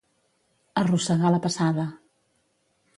[0.83, 1.87] Arrossegar la passada.